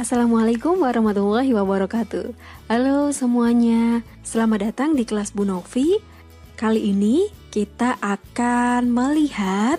[0.00, 2.32] Assalamualaikum warahmatullahi wabarakatuh
[2.72, 6.00] Halo semuanya Selamat datang di kelas Bu Novi
[6.56, 9.76] Kali ini kita akan melihat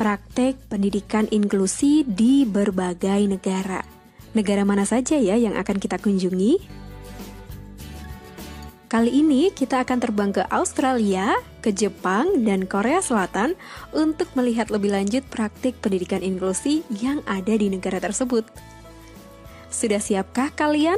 [0.00, 3.84] praktek pendidikan inklusi di berbagai negara
[4.32, 6.64] Negara mana saja ya yang akan kita kunjungi?
[8.88, 13.52] Kali ini kita akan terbang ke Australia, ke Jepang, dan Korea Selatan
[13.92, 18.48] untuk melihat lebih lanjut praktik pendidikan inklusi yang ada di negara tersebut.
[19.68, 20.96] Sudah siapkah kalian?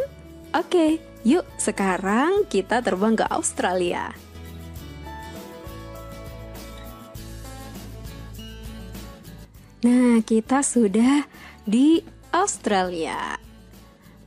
[0.54, 4.14] Oke, yuk sekarang kita terbang ke Australia.
[9.80, 11.26] Nah, kita sudah
[11.66, 13.34] di Australia.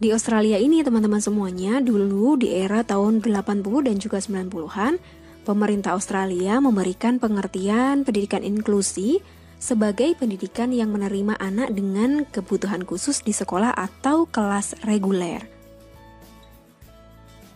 [0.01, 4.99] Di Australia ini teman-teman semuanya dulu di era tahun 80 dan juga 90-an,
[5.47, 9.23] pemerintah Australia memberikan pengertian pendidikan inklusi
[9.63, 15.47] sebagai pendidikan yang menerima anak dengan kebutuhan khusus di sekolah atau kelas reguler.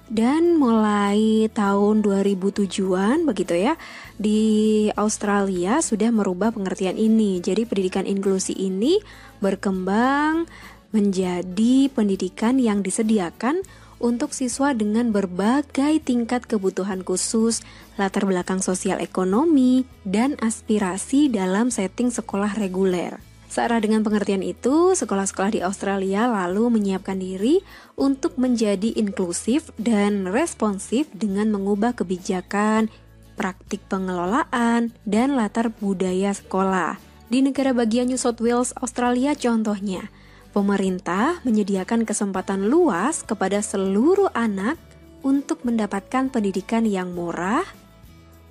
[0.08, 3.76] Dan mulai tahun 2007-an begitu ya,
[4.16, 7.44] di Australia sudah merubah pengertian ini.
[7.44, 9.04] Jadi pendidikan inklusi ini
[9.44, 10.48] berkembang
[10.96, 13.68] menjadi pendidikan yang disediakan
[13.98, 17.66] untuk siswa dengan berbagai tingkat kebutuhan khusus,
[17.98, 23.18] latar belakang sosial ekonomi, dan aspirasi dalam setting sekolah reguler.
[23.48, 27.64] Searah dengan pengertian itu, sekolah-sekolah di Australia lalu menyiapkan diri
[27.96, 32.92] untuk menjadi inklusif dan responsif dengan mengubah kebijakan,
[33.40, 37.00] praktik pengelolaan, dan latar budaya sekolah.
[37.32, 40.12] Di negara bagian New South Wales, Australia contohnya,
[40.58, 44.82] Pemerintah menyediakan kesempatan luas kepada seluruh anak
[45.22, 47.62] untuk mendapatkan pendidikan yang murah,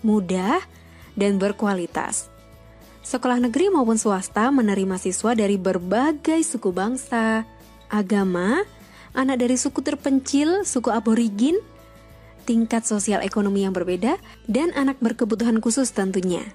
[0.06, 0.62] mudah,
[1.18, 2.30] dan berkualitas.
[3.02, 7.42] Sekolah negeri maupun swasta menerima siswa dari berbagai suku bangsa,
[7.90, 8.62] agama,
[9.10, 11.58] anak dari suku terpencil, suku aborigin,
[12.46, 14.14] tingkat sosial ekonomi yang berbeda,
[14.46, 16.46] dan anak berkebutuhan khusus tentunya.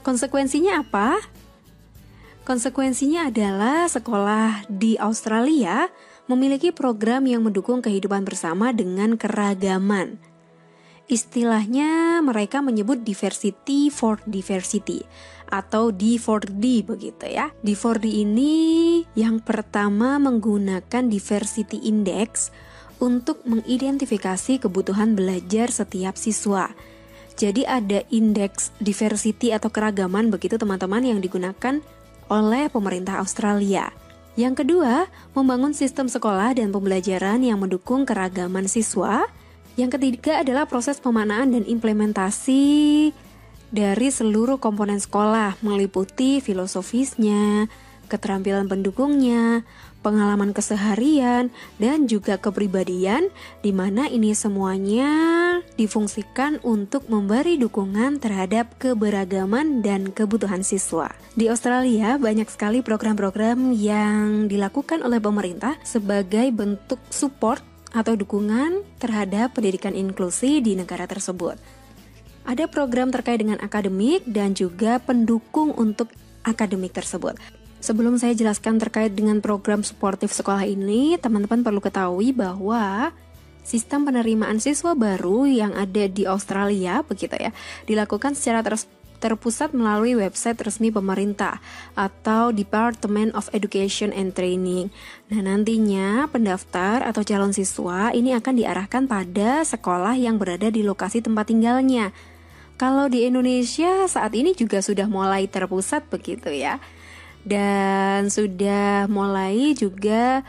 [0.00, 1.20] Konsekuensinya apa?
[2.44, 5.88] Konsekuensinya adalah sekolah di Australia
[6.28, 10.20] memiliki program yang mendukung kehidupan bersama dengan keragaman.
[11.08, 15.08] Istilahnya mereka menyebut diversity for diversity
[15.48, 17.48] atau D4D begitu ya.
[17.64, 18.54] D4D ini
[19.16, 22.52] yang pertama menggunakan diversity index
[23.00, 26.68] untuk mengidentifikasi kebutuhan belajar setiap siswa.
[27.40, 31.80] Jadi ada indeks diversity atau keragaman begitu teman-teman yang digunakan
[32.28, 33.90] oleh pemerintah Australia.
[34.34, 39.22] Yang kedua, membangun sistem sekolah dan pembelajaran yang mendukung keragaman siswa.
[39.78, 43.14] Yang ketiga adalah proses pemanaan dan implementasi
[43.74, 47.66] dari seluruh komponen sekolah, meliputi filosofisnya,
[48.06, 49.66] keterampilan pendukungnya,
[50.04, 51.48] pengalaman keseharian,
[51.80, 53.32] dan juga kepribadian,
[53.64, 55.08] di mana ini semuanya
[55.80, 61.08] difungsikan untuk memberi dukungan terhadap keberagaman dan kebutuhan siswa.
[61.32, 69.56] Di Australia, banyak sekali program-program yang dilakukan oleh pemerintah sebagai bentuk support atau dukungan terhadap
[69.56, 71.56] pendidikan inklusi di negara tersebut.
[72.44, 76.12] Ada program terkait dengan akademik dan juga pendukung untuk
[76.44, 77.40] akademik tersebut.
[77.84, 83.12] Sebelum saya jelaskan terkait dengan program suportif sekolah ini, teman-teman perlu ketahui bahwa
[83.60, 87.52] sistem penerimaan siswa baru yang ada di Australia begitu ya,
[87.84, 88.80] dilakukan secara ter
[89.20, 91.60] terpusat melalui website resmi pemerintah
[91.92, 94.88] atau Department of Education and Training.
[95.28, 101.20] Nah, nantinya pendaftar atau calon siswa ini akan diarahkan pada sekolah yang berada di lokasi
[101.20, 102.16] tempat tinggalnya.
[102.80, 106.80] Kalau di Indonesia saat ini juga sudah mulai terpusat begitu ya
[107.44, 110.42] dan sudah mulai juga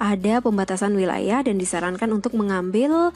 [0.00, 3.12] ada pembatasan wilayah dan disarankan untuk mengambil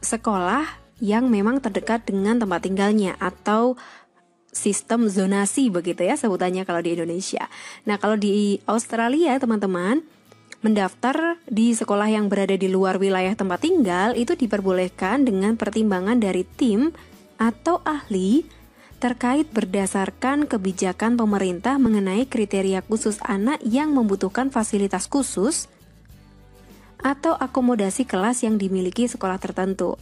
[0.00, 0.64] sekolah
[1.02, 3.76] yang memang terdekat dengan tempat tinggalnya atau
[4.54, 7.50] sistem zonasi begitu ya sebutannya kalau di Indonesia.
[7.84, 10.06] Nah, kalau di Australia teman-teman
[10.62, 16.46] mendaftar di sekolah yang berada di luar wilayah tempat tinggal itu diperbolehkan dengan pertimbangan dari
[16.46, 16.94] tim
[17.36, 18.46] atau ahli
[19.04, 25.68] terkait berdasarkan kebijakan pemerintah mengenai kriteria khusus anak yang membutuhkan fasilitas khusus
[27.04, 30.00] atau akomodasi kelas yang dimiliki sekolah tertentu.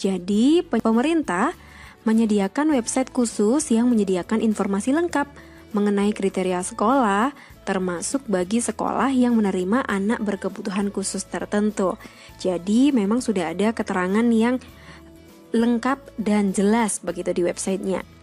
[0.00, 1.52] Jadi, pemerintah
[2.08, 5.28] menyediakan website khusus yang menyediakan informasi lengkap
[5.76, 7.36] mengenai kriteria sekolah,
[7.68, 12.00] termasuk bagi sekolah yang menerima anak berkebutuhan khusus tertentu.
[12.40, 14.56] Jadi, memang sudah ada keterangan yang
[15.52, 18.17] lengkap dan jelas begitu di websitenya.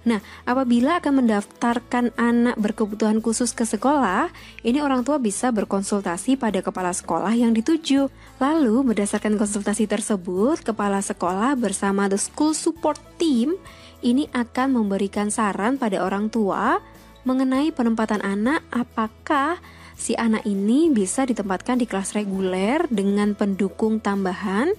[0.00, 4.32] Nah, apabila akan mendaftarkan anak berkebutuhan khusus ke sekolah,
[4.64, 8.08] ini orang tua bisa berkonsultasi pada kepala sekolah yang dituju.
[8.40, 13.60] Lalu, berdasarkan konsultasi tersebut, kepala sekolah bersama the school support team
[14.00, 16.80] ini akan memberikan saran pada orang tua
[17.28, 19.60] mengenai penempatan anak apakah
[19.92, 24.72] si anak ini bisa ditempatkan di kelas reguler dengan pendukung tambahan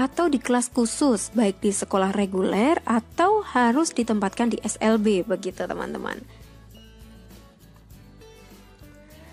[0.00, 6.16] atau di kelas khusus baik di sekolah reguler atau harus ditempatkan di SLB begitu teman-teman.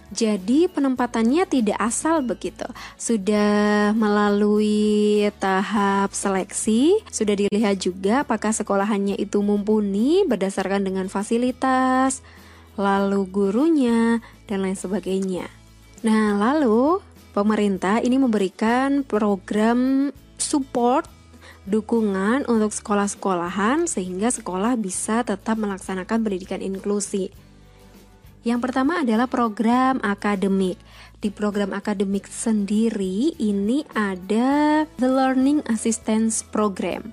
[0.08, 2.64] Jadi penempatannya tidak asal begitu.
[2.96, 12.24] Sudah melalui tahap seleksi, sudah dilihat juga apakah sekolahannya itu mumpuni berdasarkan dengan fasilitas,
[12.80, 15.52] lalu gurunya dan lain sebagainya.
[16.08, 17.04] Nah, lalu
[17.36, 21.10] pemerintah ini memberikan program support
[21.68, 27.30] dukungan untuk sekolah-sekolahan sehingga sekolah bisa tetap melaksanakan pendidikan inklusi.
[28.48, 30.80] Yang pertama adalah program akademik.
[31.20, 37.12] Di program akademik sendiri ini ada The Learning Assistance Program.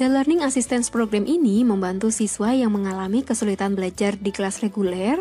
[0.00, 5.20] The Learning Assistance Program ini membantu siswa yang mengalami kesulitan belajar di kelas reguler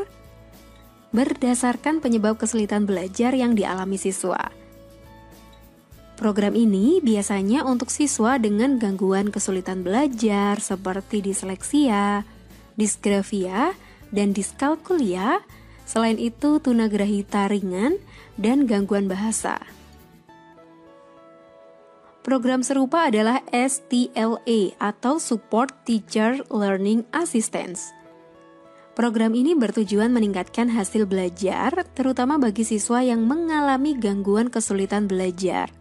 [1.11, 4.60] berdasarkan penyebab kesulitan belajar yang dialami siswa.
[6.21, 12.29] Program ini biasanya untuk siswa dengan gangguan kesulitan belajar seperti disleksia,
[12.77, 13.73] disgrafia,
[14.13, 15.41] dan diskalkulia.
[15.89, 17.97] Selain itu, tunagrahita ringan
[18.37, 19.65] dan gangguan bahasa.
[22.21, 27.89] Program serupa adalah STLA atau Support Teacher Learning Assistance.
[28.93, 35.80] Program ini bertujuan meningkatkan hasil belajar, terutama bagi siswa yang mengalami gangguan kesulitan belajar.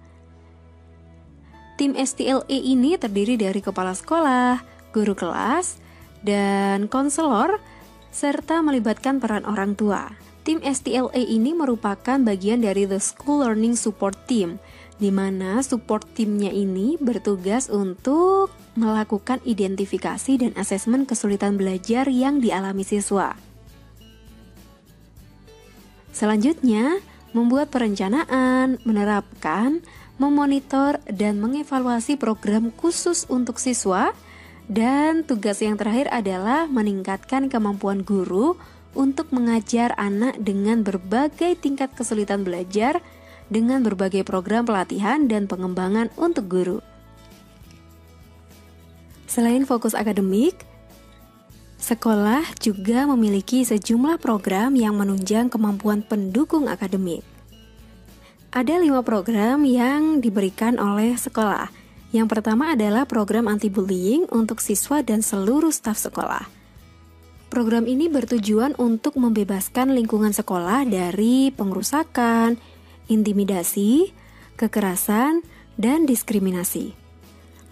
[1.81, 4.61] Tim STLE ini terdiri dari kepala sekolah,
[4.93, 5.81] guru kelas,
[6.21, 7.57] dan konselor,
[8.13, 10.13] serta melibatkan peran orang tua.
[10.45, 14.61] Tim STLE ini merupakan bagian dari The School Learning Support Team,
[15.01, 22.85] di mana support timnya ini bertugas untuk melakukan identifikasi dan asesmen kesulitan belajar yang dialami
[22.85, 23.41] siswa.
[26.13, 27.01] Selanjutnya,
[27.33, 29.81] membuat perencanaan, menerapkan,
[30.21, 34.13] memonitor dan mengevaluasi program khusus untuk siswa,
[34.69, 38.61] dan tugas yang terakhir adalah meningkatkan kemampuan guru
[38.93, 43.01] untuk mengajar anak dengan berbagai tingkat kesulitan belajar
[43.49, 46.79] dengan berbagai program pelatihan dan pengembangan untuk guru.
[49.27, 50.59] Selain fokus akademik,
[51.79, 57.30] sekolah juga memiliki sejumlah program yang menunjang kemampuan pendukung akademik.
[58.51, 61.71] Ada lima program yang diberikan oleh sekolah.
[62.11, 66.51] Yang pertama adalah program anti-bullying untuk siswa dan seluruh staf sekolah.
[67.47, 72.59] Program ini bertujuan untuk membebaskan lingkungan sekolah dari pengerusakan,
[73.07, 74.11] intimidasi,
[74.59, 75.47] kekerasan,
[75.79, 76.99] dan diskriminasi.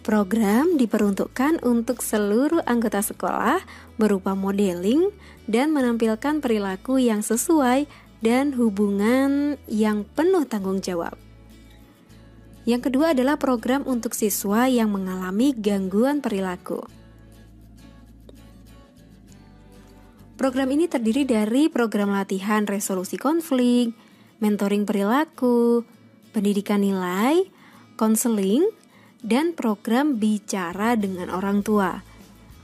[0.07, 3.67] Program diperuntukkan untuk seluruh anggota sekolah
[3.99, 5.11] berupa modeling
[5.51, 11.15] dan menampilkan perilaku yang sesuai dan hubungan yang penuh tanggung jawab.
[12.69, 16.85] Yang kedua adalah program untuk siswa yang mengalami gangguan perilaku.
[20.39, 23.91] Program ini terdiri dari program latihan resolusi konflik,
[24.39, 25.83] mentoring perilaku,
[26.31, 27.43] pendidikan nilai,
[27.99, 28.63] konseling,
[29.25, 32.07] dan program bicara dengan orang tua.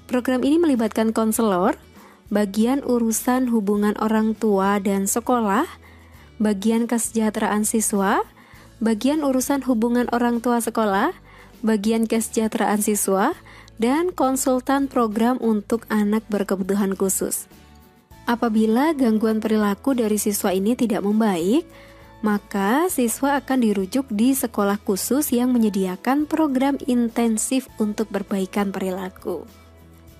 [0.07, 1.75] Program ini melibatkan konselor,
[2.33, 5.69] bagian urusan hubungan orang tua dan sekolah,
[6.41, 8.25] bagian kesejahteraan siswa,
[8.81, 11.13] bagian urusan hubungan orang tua sekolah,
[11.65, 13.37] bagian kesejahteraan siswa,
[13.77, 17.51] dan konsultan program untuk anak berkebutuhan khusus.
[18.25, 21.69] Apabila gangguan perilaku dari siswa ini tidak membaik,
[22.25, 29.45] maka siswa akan dirujuk di sekolah khusus yang menyediakan program intensif untuk perbaikan perilaku.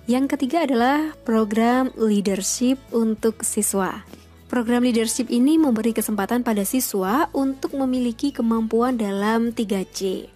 [0.05, 4.05] Yang ketiga adalah program leadership untuk siswa.
[4.45, 10.29] Program leadership ini memberi kesempatan pada siswa untuk memiliki kemampuan dalam 3C.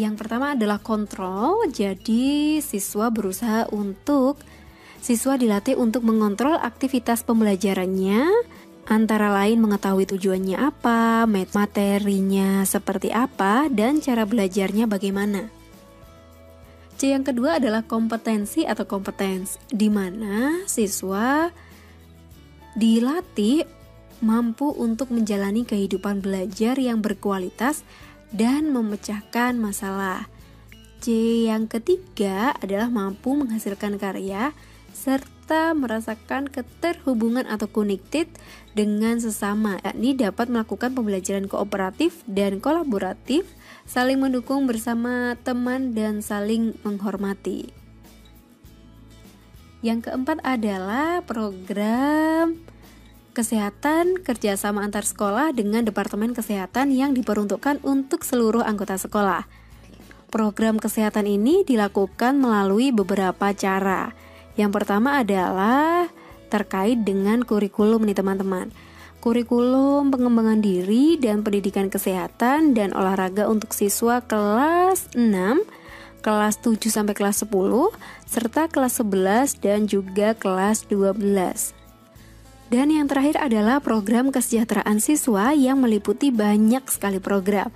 [0.00, 4.40] Yang pertama adalah kontrol, jadi siswa berusaha untuk
[5.04, 8.32] siswa dilatih untuk mengontrol aktivitas pembelajarannya,
[8.88, 15.55] antara lain mengetahui tujuannya apa, materinya seperti apa, dan cara belajarnya bagaimana.
[16.96, 21.52] C yang kedua adalah kompetensi atau kompetens, di mana siswa
[22.72, 23.68] dilatih
[24.24, 27.84] mampu untuk menjalani kehidupan belajar yang berkualitas
[28.32, 30.24] dan memecahkan masalah.
[31.04, 34.56] C yang ketiga adalah mampu menghasilkan karya
[34.96, 38.26] serta merasakan keterhubungan atau connected
[38.74, 43.46] dengan sesama, yakni dapat melakukan pembelajaran kooperatif dan kolaboratif,
[43.86, 47.70] saling mendukung bersama teman dan saling menghormati.
[49.86, 52.58] Yang keempat adalah program
[53.36, 59.44] kesehatan kerjasama antar sekolah dengan Departemen Kesehatan yang diperuntukkan untuk seluruh anggota sekolah.
[60.26, 64.10] Program kesehatan ini dilakukan melalui beberapa cara.
[64.56, 66.08] Yang pertama adalah
[66.48, 68.72] terkait dengan kurikulum nih teman-teman.
[69.20, 75.60] Kurikulum pengembangan diri dan pendidikan kesehatan dan olahraga untuk siswa kelas 6,
[76.22, 77.90] kelas 7 sampai kelas 10,
[78.24, 81.74] serta kelas 11 dan juga kelas 12.
[82.66, 87.70] Dan yang terakhir adalah program kesejahteraan siswa yang meliputi banyak sekali program.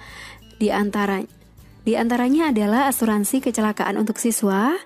[0.58, 1.22] Di antara
[1.80, 4.76] di antaranya adalah asuransi kecelakaan untuk siswa,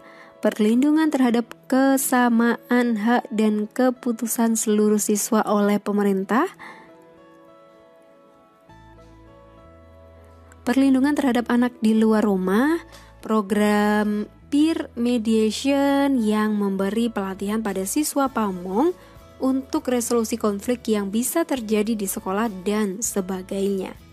[0.44, 6.44] perlindungan terhadap kesamaan hak dan keputusan seluruh siswa oleh pemerintah,
[10.68, 12.76] perlindungan terhadap anak di luar rumah,
[13.24, 18.92] program peer mediation yang memberi pelatihan pada siswa pamong
[19.40, 24.03] untuk resolusi konflik yang bisa terjadi di sekolah dan sebagainya.